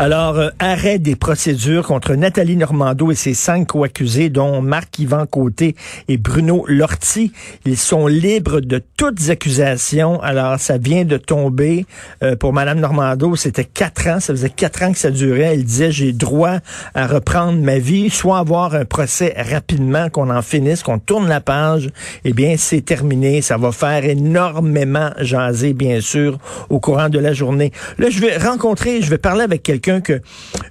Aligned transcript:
Alors, 0.00 0.38
euh, 0.38 0.48
arrêt 0.58 0.98
des 0.98 1.14
procédures 1.14 1.86
contre 1.86 2.14
Nathalie 2.14 2.56
Normando 2.56 3.10
et 3.10 3.14
ses 3.14 3.34
cinq 3.34 3.66
co-accusés, 3.66 4.30
dont 4.30 4.62
Marc-Yvan 4.62 5.26
Côté 5.26 5.76
et 6.08 6.16
Bruno 6.16 6.64
Lortie. 6.66 7.32
Ils 7.66 7.76
sont 7.76 8.06
libres 8.06 8.60
de 8.60 8.80
toutes 8.96 9.28
accusations. 9.28 10.18
Alors, 10.22 10.58
ça 10.58 10.78
vient 10.78 11.04
de 11.04 11.18
tomber. 11.18 11.84
Euh, 12.22 12.34
pour 12.34 12.54
Madame 12.54 12.80
Normando, 12.80 13.36
c'était 13.36 13.66
quatre 13.66 14.06
ans. 14.06 14.20
Ça 14.20 14.32
faisait 14.32 14.48
quatre 14.48 14.82
ans 14.84 14.92
que 14.92 14.98
ça 14.98 15.10
durait. 15.10 15.52
Elle 15.52 15.64
disait, 15.64 15.92
j'ai 15.92 16.12
droit 16.14 16.60
à 16.94 17.06
reprendre 17.06 17.60
ma 17.60 17.78
vie, 17.78 18.08
soit 18.08 18.38
avoir 18.38 18.74
un 18.74 18.86
procès 18.86 19.34
rapidement, 19.36 20.08
qu'on 20.08 20.30
en 20.30 20.40
finisse, 20.40 20.82
qu'on 20.82 20.98
tourne 20.98 21.28
la 21.28 21.42
page. 21.42 21.90
Eh 22.24 22.32
bien, 22.32 22.54
c'est 22.56 22.80
terminé. 22.80 23.42
Ça 23.42 23.58
va 23.58 23.70
faire 23.70 24.02
énormément 24.06 25.10
jaser, 25.18 25.74
bien 25.74 26.00
sûr, 26.00 26.38
au 26.70 26.80
courant 26.80 27.10
de 27.10 27.18
la 27.18 27.34
journée. 27.34 27.70
Là, 27.98 28.08
je 28.08 28.18
vais 28.18 28.38
rencontrer, 28.38 29.02
je 29.02 29.10
vais 29.10 29.18
parler 29.18 29.42
avec 29.42 29.62
quelqu'un 29.62 29.89
que 29.98 30.20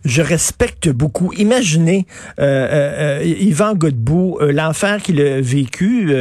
je 0.06 0.22
respecte 0.22 0.88
beaucoup. 0.88 1.34
Imaginez 1.34 2.06
euh, 2.40 2.44
euh, 2.44 3.20
euh, 3.20 3.24
Yvan 3.26 3.76
Godbout, 3.76 4.40
l'enfer 4.40 5.02
qu'il 5.02 5.20
a 5.20 5.42
vécu, 5.42 6.14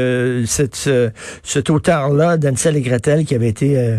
cette, 0.47 0.75
ce- 0.75 1.11
cet 1.45 1.71
auteur-là, 1.71 2.37
d'Ansel 2.37 2.77
et 2.77 2.81
Gretel, 2.81 3.25
qui 3.25 3.37
avait 3.37 3.49
été 3.49 3.99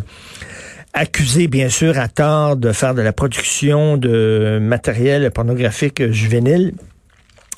accusé, 0.93 1.47
bien 1.47 1.69
sûr, 1.69 1.97
à 1.97 2.07
tort 2.09 2.57
de 2.57 2.71
faire 2.73 2.95
de 2.95 3.01
la 3.01 3.13
production 3.13 3.95
de 3.95 4.59
matériel 4.61 5.29
pornographique 5.31 6.11
juvénile. 6.11 6.73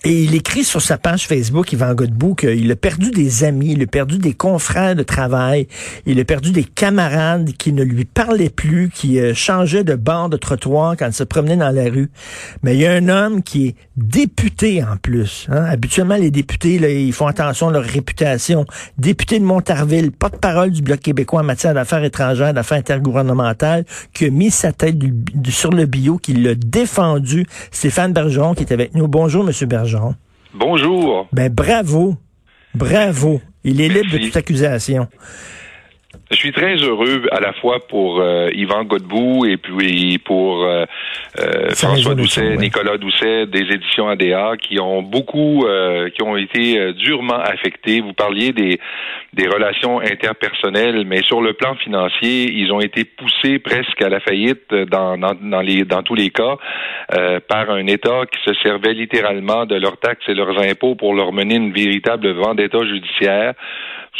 Et 0.03 0.23
il 0.23 0.33
écrit 0.33 0.63
sur 0.63 0.81
sa 0.81 0.97
page 0.97 1.27
Facebook, 1.27 1.73
Yvan 1.73 1.93
Godbout, 1.93 2.33
qu'il 2.33 2.71
a 2.71 2.75
perdu 2.75 3.11
des 3.11 3.43
amis, 3.43 3.73
il 3.73 3.83
a 3.83 3.85
perdu 3.85 4.17
des 4.17 4.33
confrères 4.33 4.95
de 4.95 5.03
travail, 5.03 5.67
il 6.07 6.19
a 6.19 6.25
perdu 6.25 6.51
des 6.51 6.63
camarades 6.63 7.51
qui 7.55 7.71
ne 7.71 7.83
lui 7.83 8.05
parlaient 8.05 8.49
plus, 8.49 8.89
qui 8.89 9.19
euh, 9.19 9.35
changeaient 9.35 9.83
de 9.83 9.93
bord 9.93 10.29
de 10.29 10.37
trottoir 10.37 10.95
quand 10.97 11.05
il 11.05 11.13
se 11.13 11.23
promenait 11.23 11.55
dans 11.55 11.69
la 11.69 11.83
rue. 11.83 12.09
Mais 12.63 12.73
il 12.75 12.81
y 12.81 12.87
a 12.87 12.93
un 12.93 13.09
homme 13.09 13.43
qui 13.43 13.67
est 13.67 13.75
député 13.95 14.83
en 14.83 14.97
plus. 14.97 15.45
hein. 15.51 15.65
Habituellement, 15.65 16.15
les 16.15 16.31
députés, 16.31 16.79
là, 16.79 16.89
ils 16.89 17.13
font 17.13 17.27
attention 17.27 17.69
à 17.69 17.71
leur 17.71 17.83
réputation. 17.83 18.65
Député 18.97 19.37
de 19.37 19.45
Montarville, 19.45 20.11
porte-parole 20.11 20.71
du 20.71 20.81
Bloc 20.81 20.99
québécois 20.99 21.41
en 21.41 21.43
matière 21.43 21.75
d'affaires 21.75 22.03
étrangères, 22.03 22.55
d'affaires 22.55 22.79
intergouvernementales, 22.79 23.85
qui 24.15 24.25
a 24.25 24.29
mis 24.31 24.49
sa 24.49 24.71
tête 24.71 24.97
sur 25.47 25.69
le 25.69 25.85
bio, 25.85 26.17
qui 26.17 26.33
l'a 26.33 26.55
défendu. 26.55 27.45
Stéphane 27.69 28.13
Bergeron 28.13 28.55
qui 28.55 28.63
est 28.63 28.73
avec 28.73 28.95
nous. 28.95 29.07
Bonjour, 29.07 29.43
Monsieur 29.43 29.67
Bergeron. 29.67 29.90
Bonjour. 30.53 31.27
Ben 31.31 31.51
bravo, 31.51 32.15
bravo. 32.73 33.41
Il 33.63 33.79
est 33.81 33.89
libre 33.89 34.11
de 34.11 34.17
toute 34.17 34.35
accusation. 34.35 35.07
Je 36.31 36.37
suis 36.37 36.53
très 36.53 36.75
heureux 36.75 37.23
à 37.31 37.41
la 37.41 37.51
fois 37.51 37.79
pour 37.89 38.21
euh, 38.21 38.47
Yvan 38.53 38.85
Godbout 38.85 39.45
et 39.45 39.57
puis 39.57 40.17
pour 40.17 40.63
euh, 40.63 40.85
euh, 41.39 41.69
François 41.71 42.15
Doucet. 42.15 42.55
Nicolas 42.55 42.97
Doucet 42.97 43.47
des 43.47 43.59
éditions 43.59 44.07
ADA 44.07 44.53
qui 44.55 44.79
ont 44.79 45.01
beaucoup, 45.03 45.65
euh, 45.65 46.09
qui 46.09 46.23
ont 46.23 46.37
été 46.37 46.79
euh, 46.79 46.93
durement 46.93 47.37
affectés. 47.39 47.99
Vous 47.99 48.13
parliez 48.13 48.53
des, 48.53 48.79
des 49.33 49.47
relations 49.47 49.99
interpersonnelles, 49.99 51.03
mais 51.05 51.21
sur 51.23 51.41
le 51.41 51.51
plan 51.51 51.75
financier, 51.75 52.49
ils 52.49 52.71
ont 52.71 52.79
été 52.79 53.03
poussés 53.03 53.59
presque 53.59 54.01
à 54.01 54.07
la 54.07 54.21
faillite 54.21 54.73
dans, 54.73 55.17
dans, 55.17 55.35
dans 55.35 55.61
les, 55.61 55.83
dans 55.83 56.01
tous 56.01 56.15
les 56.15 56.29
cas 56.29 56.55
euh, 57.13 57.41
par 57.45 57.69
un 57.71 57.87
État 57.87 58.21
qui 58.31 58.39
se 58.49 58.53
servait 58.61 58.93
littéralement 58.93 59.65
de 59.65 59.75
leurs 59.75 59.97
taxes 59.97 60.29
et 60.29 60.33
leurs 60.33 60.57
impôts 60.59 60.95
pour 60.95 61.13
leur 61.13 61.33
mener 61.33 61.55
une 61.55 61.73
véritable 61.73 62.31
vendetta 62.31 62.79
judiciaire 62.85 63.53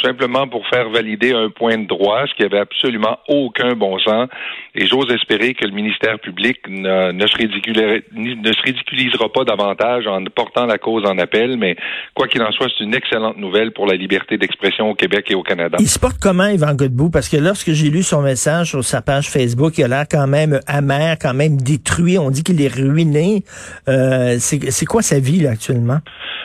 simplement 0.02 0.48
pour 0.48 0.66
faire 0.68 0.88
valider 0.90 1.32
un 1.32 1.50
point 1.50 1.78
de 1.78 1.86
droit, 1.86 2.01
ce 2.02 2.34
qui 2.34 2.44
avait 2.44 2.58
absolument 2.58 3.18
aucun 3.28 3.74
bon 3.74 3.98
sens. 3.98 4.28
Et 4.74 4.86
j'ose 4.86 5.10
espérer 5.12 5.54
que 5.54 5.64
le 5.64 5.72
ministère 5.72 6.18
public 6.18 6.58
ne, 6.68 7.12
ne, 7.12 7.26
se 7.26 7.36
ne 7.42 8.52
se 8.52 8.62
ridiculisera 8.62 9.28
pas 9.32 9.44
davantage 9.44 10.06
en 10.06 10.24
portant 10.24 10.66
la 10.66 10.78
cause 10.78 11.04
en 11.06 11.18
appel, 11.18 11.56
mais 11.56 11.76
quoi 12.14 12.28
qu'il 12.28 12.42
en 12.42 12.50
soit, 12.52 12.68
c'est 12.76 12.84
une 12.84 12.94
excellente 12.94 13.36
nouvelle 13.36 13.72
pour 13.72 13.86
la 13.86 13.94
liberté 13.94 14.38
d'expression 14.38 14.90
au 14.90 14.94
Québec 14.94 15.26
et 15.30 15.34
au 15.34 15.42
Canada. 15.42 15.76
Il 15.80 15.88
se 15.88 15.98
porte 15.98 16.18
comment, 16.20 16.46
Yvan 16.46 16.74
Godbout? 16.74 17.10
Parce 17.10 17.28
que 17.28 17.36
lorsque 17.36 17.72
j'ai 17.72 17.90
lu 17.90 18.02
son 18.02 18.22
message 18.22 18.70
sur 18.70 18.84
sa 18.84 19.02
page 19.02 19.28
Facebook, 19.28 19.78
il 19.78 19.84
a 19.84 19.88
l'air 19.88 20.04
quand 20.10 20.26
même 20.26 20.60
amer, 20.66 21.16
quand 21.20 21.34
même 21.34 21.56
détruit. 21.56 22.18
On 22.18 22.30
dit 22.30 22.42
qu'il 22.42 22.60
est 22.62 22.74
ruiné. 22.74 23.42
Euh, 23.88 24.36
c'est 24.38 24.70
c'est 24.70 24.86
quoi 24.86 25.02
sa 25.02 25.18
vie, 25.18 25.40
là, 25.40 25.50
actuellement? 25.50 25.98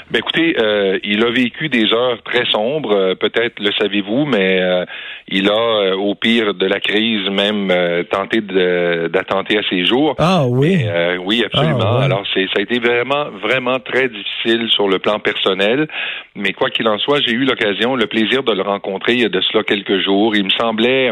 Ben 0.10 0.20
écoutez, 0.20 0.56
euh, 0.58 1.00
il 1.04 1.22
a 1.22 1.32
vécu 1.32 1.68
des 1.68 1.92
heures 1.92 2.24
très 2.24 2.46
sombres, 2.46 2.96
euh, 2.96 3.16
peut-être 3.16 3.60
le 3.60 3.72
savez-vous, 3.78 4.26
mais 4.26 4.62
euh, 4.62 4.86
il 5.28 5.47
a, 5.48 5.54
euh, 5.54 5.96
au 5.96 6.16
pire 6.16 6.54
de 6.54 6.66
la 6.66 6.80
crise, 6.80 7.30
même 7.30 7.70
euh, 7.72 8.04
tenté 8.04 8.42
d'attenter 8.42 9.58
à 9.58 9.62
ses 9.70 9.86
jours. 9.86 10.16
Ah 10.18 10.46
oui. 10.48 10.84
Euh, 10.86 11.18
oui, 11.18 11.44
absolument. 11.46 11.80
Ah, 11.82 12.00
ouais. 12.00 12.06
Alors, 12.06 12.24
c'est, 12.34 12.46
ça 12.48 12.60
a 12.60 12.62
été 12.62 12.80
vraiment, 12.80 13.30
vraiment 13.42 13.80
très 13.80 14.10
difficile 14.10 14.70
sur 14.70 14.88
le 14.88 15.00
plan 15.00 15.20
personnel. 15.20 15.88
Mais 16.36 16.54
quoi 16.54 16.70
qu'il 16.70 16.88
en 16.88 16.98
soit, 16.98 17.20
j'ai 17.26 17.34
eu 17.34 17.46
l'occasion, 17.46 17.96
le 17.96 18.08
plaisir 18.08 18.44
de 18.44 18.54
le 18.54 18.62
rencontrer 18.62 19.14
il 19.14 19.22
y 19.22 19.26
a 19.26 19.30
de 19.30 19.42
cela 19.42 19.64
quelques 19.64 20.00
jours. 20.00 20.36
Il 20.36 20.46
me 20.46 20.50
semblait, 20.52 21.12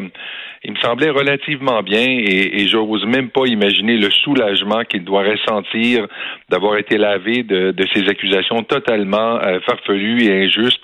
il 0.65 0.71
me 0.73 0.77
semblait 0.79 1.09
relativement 1.11 1.81
bien 1.83 2.01
et, 2.05 2.61
et 2.61 2.67
j'ose 2.67 3.05
même 3.05 3.29
pas 3.29 3.45
imaginer 3.45 3.97
le 3.97 4.09
soulagement 4.11 4.83
qu'il 4.83 5.03
doit 5.03 5.23
ressentir 5.23 6.07
d'avoir 6.49 6.77
été 6.77 6.97
lavé 6.97 7.43
de, 7.43 7.71
de 7.71 7.85
ces 7.93 8.09
accusations 8.09 8.63
totalement 8.63 9.37
euh, 9.43 9.59
farfelues 9.65 10.23
et 10.23 10.45
injustes 10.45 10.83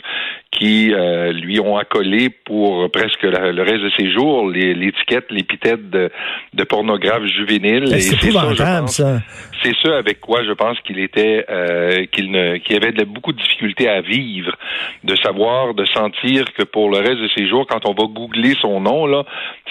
qui 0.51 0.93
euh, 0.93 1.31
lui 1.31 1.59
ont 1.61 1.77
accolé 1.77 2.29
pour 2.29 2.91
presque 2.91 3.23
la- 3.23 3.51
le 3.51 3.61
reste 3.63 3.83
de 3.83 3.91
ses 3.97 4.11
jours 4.11 4.49
l'étiquette, 4.49 5.25
l'épithète 5.31 5.89
de, 5.89 6.09
de 6.53 6.63
pornographe 6.65 7.23
juvénile. 7.25 7.85
C'est 7.99 8.15
ça, 8.17 8.27
épouvantable, 8.49 8.87
c'est 9.63 9.75
ce 9.81 9.87
avec 9.89 10.19
quoi 10.19 10.43
je 10.43 10.51
pense 10.51 10.77
qu'il 10.81 10.99
était 10.99 11.45
euh, 11.49 12.05
qu'il 12.11 12.31
ne 12.31 12.57
qu'il 12.57 12.75
avait 12.75 12.91
de- 12.91 13.05
beaucoup 13.05 13.31
de 13.31 13.37
difficultés 13.41 13.87
à 13.87 14.01
vivre, 14.01 14.51
de 15.05 15.15
savoir, 15.15 15.73
de 15.73 15.85
sentir 15.85 16.43
que 16.57 16.63
pour 16.63 16.89
le 16.89 16.97
reste 16.97 17.21
de 17.21 17.29
ses 17.35 17.47
jours, 17.47 17.65
quand 17.67 17.87
on 17.87 17.93
va 17.93 18.07
googler 18.07 18.53
son 18.61 18.81
nom 18.81 19.05
là, 19.05 19.23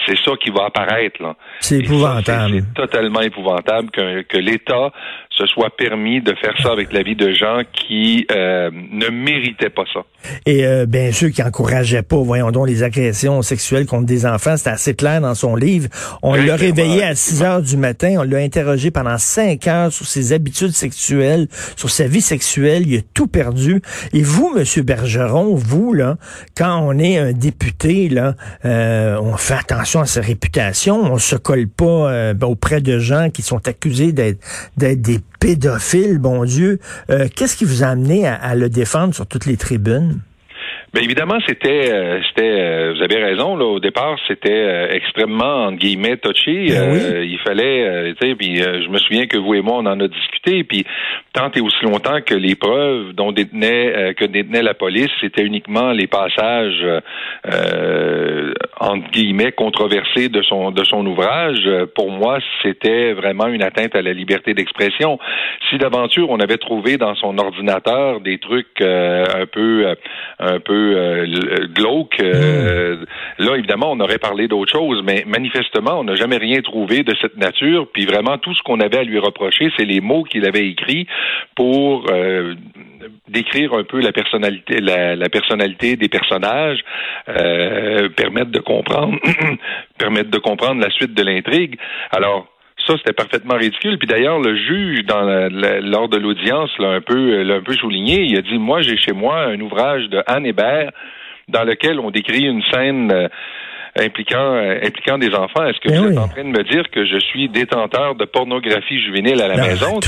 c'est 0.05 0.17
ça 0.17 0.31
qui 0.41 0.49
va 0.49 0.65
apparaître 0.65 1.21
là. 1.21 1.35
C'est 1.59 1.79
épouvantable. 1.79 2.63
C'est 2.67 2.73
totalement 2.73 3.21
épouvantable 3.21 3.91
que, 3.91 4.21
que 4.23 4.37
l'État 4.37 4.91
se 5.29 5.45
soit 5.45 5.69
permis 5.75 6.21
de 6.21 6.33
faire 6.35 6.53
ça 6.61 6.71
avec 6.71 6.91
la 6.93 7.03
vie 7.03 7.15
de 7.15 7.31
gens 7.31 7.61
qui 7.71 8.25
euh, 8.31 8.69
ne 8.73 9.07
méritaient 9.09 9.69
pas 9.69 9.83
ça. 9.93 10.01
Et 10.45 10.65
euh, 10.65 10.85
bien 10.85 11.11
sûr 11.11 11.31
qui 11.31 11.41
encourageait 11.41 12.03
pas, 12.03 12.17
voyons 12.17 12.51
donc, 12.51 12.67
les 12.67 12.83
agressions 12.83 13.41
sexuelles 13.41 13.85
contre 13.85 14.05
des 14.05 14.25
enfants. 14.25 14.57
C'était 14.57 14.71
assez 14.71 14.95
clair 14.95 15.21
dans 15.21 15.35
son 15.35 15.55
livre. 15.55 15.89
On 16.21 16.35
l'a 16.35 16.55
réveillé 16.55 17.03
à 17.03 17.15
6 17.15 17.43
heures 17.43 17.61
du 17.61 17.77
matin. 17.77 18.15
On 18.19 18.23
l'a 18.23 18.37
interrogé 18.37 18.91
pendant 18.91 19.17
5 19.17 19.67
heures 19.67 19.91
sur 19.91 20.05
ses 20.05 20.33
habitudes 20.33 20.71
sexuelles, 20.71 21.47
sur 21.75 21.89
sa 21.89 22.07
vie 22.07 22.21
sexuelle. 22.21 22.83
Il 22.87 22.97
a 22.97 23.01
tout 23.13 23.27
perdu. 23.27 23.81
Et 24.13 24.21
vous, 24.21 24.53
Monsieur 24.55 24.83
Bergeron, 24.83 25.55
vous, 25.55 25.93
là, 25.93 26.17
quand 26.55 26.79
on 26.81 26.97
est 26.99 27.17
un 27.17 27.31
député, 27.31 28.09
là, 28.09 28.35
euh, 28.65 29.17
on 29.21 29.37
fait 29.37 29.55
attention 29.55 29.90
à 29.99 30.05
sa 30.05 30.21
réputation. 30.21 30.95
On 30.95 31.17
se 31.17 31.35
colle 31.35 31.67
pas 31.67 32.11
euh, 32.11 32.33
ben, 32.33 32.47
auprès 32.47 32.81
de 32.81 32.99
gens 32.99 33.29
qui 33.29 33.41
sont 33.41 33.67
accusés 33.67 34.13
d'être 34.13 34.39
des 34.77 35.19
pédophiles, 35.39 36.19
bon 36.19 36.45
Dieu. 36.45 36.79
Euh, 37.09 37.27
Qu'est-ce 37.35 37.57
qui 37.57 37.65
vous 37.65 37.83
a 37.83 37.87
amené 37.87 38.27
à, 38.27 38.35
à 38.35 38.55
le 38.55 38.69
défendre 38.69 39.13
sur 39.13 39.27
toutes 39.27 39.45
les 39.45 39.57
tribunes? 39.57 40.21
Bien 40.93 41.03
évidemment, 41.03 41.37
c'était, 41.47 41.89
euh, 41.89 42.19
c'était, 42.27 42.51
euh, 42.51 42.93
vous 42.93 43.01
avez 43.01 43.23
raison. 43.23 43.55
Là, 43.55 43.63
au 43.63 43.79
départ, 43.79 44.17
c'était 44.27 44.51
euh, 44.51 44.89
extrêmement 44.91 45.67
entre 45.67 45.77
guillemets 45.77 46.17
touché. 46.17 46.67
Ben 46.67 47.23
il 47.23 47.39
fallait, 47.39 48.13
tu 48.19 48.27
sais, 48.27 48.35
puis 48.35 48.57
je 48.57 48.89
me 48.89 48.97
souviens 48.97 49.25
que 49.25 49.37
vous 49.37 49.53
et 49.53 49.61
moi, 49.61 49.77
on 49.77 49.85
en 49.85 49.99
a 50.01 50.07
discuté. 50.09 50.65
Puis 50.65 50.85
tant 51.33 51.51
et 51.51 51.61
aussi 51.61 51.83
longtemps 51.85 52.21
que 52.21 52.35
les 52.35 52.55
preuves 52.55 53.13
dont 53.13 53.31
détenait 53.31 54.13
que 54.15 54.25
détenait 54.25 54.63
la 54.63 54.73
police, 54.73 55.09
c'était 55.19 55.43
uniquement 55.43 55.91
les 55.91 56.07
passages 56.07 56.85
entre 58.79 59.11
guillemets 59.11 59.51
controversés 59.51 60.29
de 60.29 60.41
son 60.41 60.71
de 60.71 60.83
son 60.83 61.05
ouvrage. 61.05 61.69
Pour 61.95 62.11
moi, 62.11 62.39
c'était 62.61 63.13
vraiment 63.13 63.47
une 63.47 63.63
atteinte 63.63 63.95
à 63.95 64.01
la 64.01 64.13
liberté 64.13 64.53
d'expression. 64.53 65.19
Si 65.69 65.77
d'aventure 65.77 66.29
on 66.29 66.39
avait 66.39 66.57
trouvé 66.57 66.97
dans 66.97 67.15
son 67.15 67.37
ordinateur 67.37 68.21
des 68.21 68.37
trucs 68.37 68.81
un 68.81 69.45
peu 69.45 69.95
un 70.39 70.59
peu 70.59 70.95
euh, 70.97 71.67
glauque. 71.73 72.19
Euh, 72.19 72.95
hmm. 72.95 73.05
Là, 73.43 73.55
évidemment, 73.57 73.91
on 73.91 73.99
aurait 73.99 74.17
parlé 74.17 74.47
d'autre 74.47 74.71
chose, 74.71 75.01
mais 75.03 75.23
manifestement, 75.27 75.99
on 75.99 76.03
n'a 76.03 76.15
jamais 76.15 76.37
rien 76.37 76.61
trouvé 76.61 77.03
de 77.03 77.15
cette 77.21 77.37
nature. 77.37 77.87
Puis 77.91 78.05
vraiment, 78.05 78.37
tout 78.37 78.53
ce 78.53 78.61
qu'on 78.63 78.79
avait 78.79 78.99
à 78.99 79.03
lui 79.03 79.19
reprocher, 79.19 79.71
c'est 79.77 79.85
les 79.85 80.01
mots 80.01 80.23
qu'il 80.23 80.45
avait 80.45 80.67
écrits 80.67 81.07
pour 81.55 82.05
euh, 82.09 82.55
décrire 83.27 83.73
un 83.73 83.83
peu 83.83 84.01
la 84.01 84.11
personnalité, 84.11 84.79
la, 84.79 85.29
personnalité 85.29 85.95
des 85.95 86.09
personnages, 86.09 86.79
permettre 87.25 88.51
de 88.51 88.59
comprendre, 88.59 89.17
permettre 89.97 90.29
de 90.29 90.37
comprendre 90.37 90.81
la 90.81 90.89
suite 90.91 91.13
de 91.13 91.23
l'intrigue. 91.23 91.77
Alors, 92.11 92.47
ça, 92.87 92.95
c'était 92.97 93.13
parfaitement 93.13 93.55
ridicule. 93.55 93.97
Puis 93.97 94.07
d'ailleurs, 94.07 94.39
le 94.39 94.55
juge, 94.55 95.05
dans 95.05 95.21
lors 95.21 96.09
de 96.09 96.17
l'audience, 96.17 96.71
l'a 96.79 96.89
un 96.89 97.01
peu, 97.01 97.43
l'a 97.43 97.55
un 97.55 97.61
peu 97.61 97.73
souligné. 97.73 98.23
Il 98.23 98.37
a 98.37 98.41
dit, 98.41 98.57
moi, 98.57 98.81
j'ai 98.81 98.97
chez 98.97 99.13
moi 99.13 99.43
un 99.43 99.59
ouvrage 99.59 100.09
de 100.09 100.23
Anne 100.27 100.45
Hébert 100.45 100.91
dans 101.47 101.63
lequel 101.63 101.99
on 101.99 102.11
décrit 102.11 102.45
une 102.45 102.63
scène 102.71 103.11
euh, 103.11 103.27
impliquant 103.97 104.55
euh, 104.55 104.79
impliquant 104.83 105.17
des 105.17 105.33
enfants. 105.33 105.65
Est-ce 105.65 105.79
que 105.79 105.89
ben 105.89 106.01
vous 106.01 106.11
êtes 106.11 106.17
en 106.17 106.27
train 106.27 106.43
de 106.43 106.49
me 106.49 106.63
dire 106.63 106.89
que 106.91 107.05
je 107.05 107.19
suis 107.19 107.49
détenteur 107.49 108.15
de 108.15 108.25
pornographie 108.25 109.01
juvénile 109.01 109.41
à 109.41 109.47
la 109.47 109.55
ben, 109.55 109.67
maison 109.67 109.99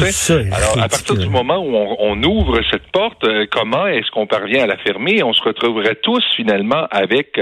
Alors 0.52 0.84
à 0.84 0.88
partir 0.88 1.16
du 1.16 1.28
moment 1.28 1.58
où 1.58 1.76
on, 2.00 2.24
ouvre 2.24 2.60
cette 2.72 2.90
porte, 2.92 3.24
euh, 3.26 3.46
comment 3.52 3.88
est-ce 3.88 4.10
qu'on 4.12 4.28
parvient 4.28 4.64
à 4.64 4.68
la 4.68 4.78
fermer? 4.78 5.24
On 5.24 5.34
se 5.34 5.44
retrouverait 5.44 5.98
tous 6.02 6.24
finalement 6.36 6.88
avec 6.92 7.38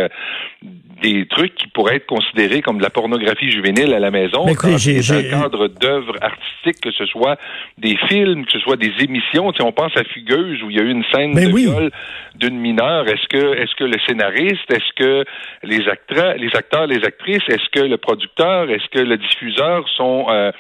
des 1.02 1.26
trucs 1.28 1.56
qui 1.56 1.68
pourraient 1.68 1.96
être 1.96 2.06
considérés 2.06 2.62
comme 2.62 2.78
de 2.78 2.84
la 2.84 2.90
pornographie 2.90 3.50
juvénile 3.50 3.94
à 3.94 4.00
la 4.00 4.12
maison, 4.12 4.46
dans 4.46 4.52
le 4.52 5.30
cadre 5.30 5.68
d'œuvres 5.68 6.16
artistiques, 6.22 6.82
que 6.82 6.92
ce 6.92 7.06
soit 7.06 7.38
des 7.78 7.98
films, 8.08 8.46
que 8.46 8.52
ce 8.52 8.60
soit 8.60 8.78
des 8.78 8.94
émissions. 9.00 9.52
Si 9.54 9.62
on 9.62 9.72
pense 9.72 9.96
à 9.98 10.04
Fugueuse 10.04 10.62
où 10.64 10.70
il 10.70 10.78
y 10.78 10.80
a 10.80 10.84
eu 10.84 10.92
une 10.92 11.04
scène 11.12 11.34
de 11.34 11.56
viol 11.56 11.92
d'une 12.36 12.58
mineure, 12.58 13.08
est-ce 13.08 13.28
que 13.28 13.58
est-ce 13.58 13.76
que 13.76 13.84
le 13.84 13.98
scénariste, 14.08 14.72
est-ce 14.72 14.94
que 14.96 15.26
les 15.64 15.88
acteurs, 15.88 16.31
les 16.38 16.50
acteurs, 16.56 16.88
les 16.88 17.04
actrices, 17.06 17.44
est-ce 17.48 17.70
que 17.72 17.86
le 17.86 17.98
producteur, 17.98 18.70
est-ce 18.70 18.88
que 18.90 19.00
le 19.00 19.18
diffuseur 19.18 19.88
sont 19.96 20.26
euh, 20.30 20.52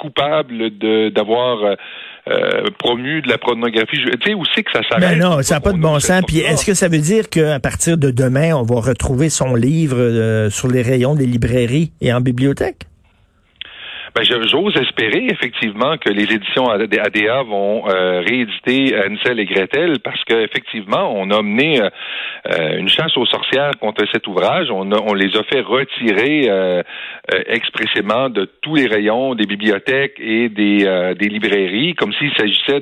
coupables 0.00 0.70
d'avoir 1.10 1.62
euh, 1.62 1.74
euh, 2.28 2.64
promu 2.78 3.22
de 3.22 3.28
la 3.28 3.38
pornographie? 3.38 3.98
Tu 3.98 4.30
sais, 4.30 4.34
où 4.34 4.42
c'est 4.54 4.62
que 4.62 4.72
ça 4.72 4.80
s'arrête? 4.88 5.18
Ben 5.18 5.18
non, 5.18 5.42
ça 5.42 5.56
n'a 5.56 5.60
pas 5.60 5.72
de 5.72 5.78
bon 5.78 5.98
sens. 5.98 6.22
Puis 6.26 6.38
est-ce 6.38 6.64
que 6.64 6.74
ça 6.74 6.88
veut 6.88 6.98
dire 6.98 7.28
qu'à 7.28 7.60
partir 7.60 7.98
de 7.98 8.10
demain, 8.10 8.54
on 8.54 8.62
va 8.62 8.80
retrouver 8.80 9.28
son 9.28 9.54
livre 9.54 9.98
euh, 9.98 10.50
sur 10.50 10.68
les 10.68 10.82
rayons 10.82 11.14
des 11.14 11.26
librairies 11.26 11.92
et 12.00 12.12
en 12.12 12.20
bibliothèque? 12.20 12.89
Ben, 14.12 14.24
j'ose 14.24 14.76
espérer 14.76 15.26
effectivement 15.30 15.96
que 15.96 16.10
les 16.10 16.24
éditions 16.24 16.68
ADA 16.68 17.42
vont 17.44 17.88
euh, 17.88 18.20
rééditer 18.20 18.96
Ansel 18.96 19.38
et 19.38 19.44
Gretel 19.44 20.00
parce 20.02 20.22
qu'effectivement, 20.24 21.14
on 21.14 21.30
a 21.30 21.42
mené 21.42 21.80
euh, 21.80 21.88
euh, 22.50 22.78
une 22.78 22.88
chasse 22.88 23.16
aux 23.16 23.26
sorcières 23.26 23.70
contre 23.80 24.04
cet 24.12 24.26
ouvrage. 24.26 24.68
On, 24.72 24.90
on 24.90 25.14
les 25.14 25.36
a 25.36 25.44
fait 25.44 25.60
retirer 25.60 26.48
euh, 26.48 26.82
expressément 27.46 28.28
de 28.30 28.50
tous 28.62 28.74
les 28.74 28.88
rayons 28.88 29.36
des 29.36 29.46
bibliothèques 29.46 30.18
et 30.18 30.48
des, 30.48 31.14
des 31.16 31.28
librairies, 31.28 31.94
comme 31.94 32.12
s'il 32.14 32.32
s'agissait 32.34 32.80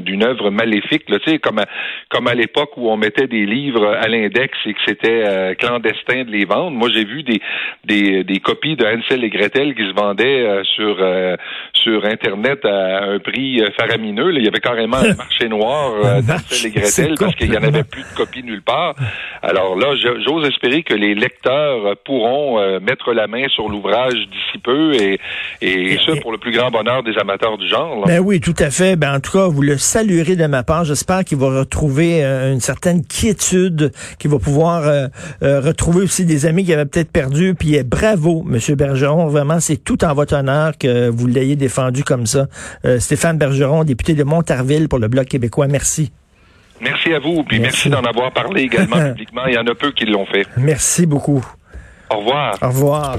d'une 0.00 0.24
œuvre 0.24 0.50
maléfique, 0.50 1.08
là, 1.08 1.18
comme 1.42 1.60
à, 1.60 1.64
comme 2.10 2.26
à 2.28 2.34
l'époque 2.34 2.76
où 2.76 2.90
on 2.90 2.98
mettait 2.98 3.26
des 3.26 3.46
livres 3.46 3.86
à 3.86 4.08
l'index 4.08 4.56
et 4.66 4.74
que 4.74 4.80
c'était 4.86 5.56
clandestin 5.58 6.24
de 6.24 6.30
les 6.30 6.44
vendre. 6.44 6.72
Moi, 6.72 6.90
j'ai 6.92 7.04
vu 7.04 7.22
des, 7.22 7.40
des, 7.84 8.24
des 8.24 8.40
copies 8.40 8.76
de 8.76 8.84
Ansel 8.84 9.24
et 9.24 9.30
Gretel 9.30 9.74
qui 9.74 9.82
se 9.82 9.94
vendaient 9.94 10.62
sur 10.74 10.96
euh, 11.00 11.36
sur 11.86 12.04
internet 12.04 12.64
à 12.64 13.04
un 13.04 13.18
prix 13.20 13.60
euh, 13.60 13.68
faramineux. 13.78 14.34
Il 14.34 14.44
y 14.44 14.48
avait 14.48 14.60
carrément 14.60 14.96
un 14.96 15.14
marché 15.16 15.48
noir 15.48 15.92
euh, 16.04 16.20
d'Ansel 16.20 16.66
et 16.66 16.70
Gretel 16.70 17.14
parce 17.18 17.34
qu'il 17.36 17.50
n'y 17.50 17.56
en 17.56 17.62
avait 17.62 17.84
plus 17.84 18.02
de 18.02 18.16
copies 18.16 18.42
nulle 18.42 18.62
part. 18.62 18.96
Alors 19.42 19.76
là, 19.76 19.94
j'ose 19.94 20.48
espérer 20.48 20.82
que 20.82 20.94
les 20.94 21.14
lecteurs 21.14 21.96
pourront 22.04 22.58
mettre 22.80 23.12
la 23.12 23.26
main 23.26 23.46
sur 23.48 23.68
l'ouvrage 23.68 24.14
d'ici 24.14 24.58
peu 24.62 24.94
et, 24.94 25.20
et, 25.60 25.98
ce 25.98 26.20
pour 26.20 26.32
le 26.32 26.38
plus 26.38 26.52
grand 26.52 26.70
bonheur 26.70 27.02
des 27.02 27.16
amateurs 27.18 27.58
du 27.58 27.68
genre. 27.68 28.04
Ben 28.06 28.20
oui, 28.20 28.40
tout 28.40 28.54
à 28.58 28.70
fait. 28.70 28.96
Ben 28.96 29.14
en 29.14 29.20
tout 29.20 29.32
cas, 29.32 29.46
vous 29.46 29.62
le 29.62 29.76
saluerez 29.76 30.34
de 30.34 30.46
ma 30.46 30.62
part. 30.62 30.84
J'espère 30.84 31.24
qu'il 31.24 31.38
va 31.38 31.58
retrouver 31.58 32.22
une 32.24 32.60
certaine 32.60 33.04
quiétude, 33.04 33.92
qu'il 34.18 34.30
va 34.30 34.38
pouvoir 34.38 35.10
retrouver 35.40 36.02
aussi 36.02 36.24
des 36.24 36.46
amis 36.46 36.64
qu'il 36.64 36.74
avait 36.74 36.86
peut-être 36.86 37.12
perdus. 37.12 37.54
Puis 37.54 37.78
bravo, 37.84 38.42
Monsieur 38.44 38.74
Bergeron. 38.74 39.26
Vraiment, 39.28 39.60
c'est 39.60 39.76
tout 39.76 40.04
en 40.04 40.14
votre 40.14 40.34
honneur 40.34 40.72
que 40.78 41.08
vous 41.08 41.26
l'ayez 41.26 41.56
défendu 41.56 41.75
comme 42.04 42.26
ça. 42.26 42.46
Euh, 42.84 42.98
Stéphane 42.98 43.38
Bergeron, 43.38 43.84
député 43.84 44.14
de 44.14 44.24
Montarville 44.24 44.88
pour 44.88 44.98
le 44.98 45.08
Bloc 45.08 45.26
québécois, 45.26 45.66
merci. 45.66 46.12
Merci 46.80 47.14
à 47.14 47.18
vous, 47.18 47.42
puis 47.42 47.58
merci, 47.58 47.88
d'en 47.88 48.02
avoir 48.02 48.32
parlé 48.32 48.62
également 48.62 48.96
publiquement. 49.10 49.46
Il 49.46 49.54
y 49.54 49.58
en 49.58 49.66
a 49.66 49.74
peu 49.74 49.92
qui 49.92 50.04
l'ont 50.04 50.26
fait. 50.26 50.46
Merci 50.56 51.06
beaucoup. 51.06 51.44
Au 52.10 52.18
revoir. 52.18 52.58
Au 52.62 52.68
revoir. 52.68 53.16